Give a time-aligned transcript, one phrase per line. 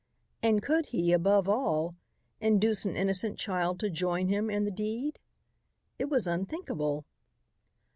[0.41, 1.95] And could he, above all,
[2.39, 5.19] induce an innocent child to join him in the deed?
[5.99, 7.05] It was unthinkable.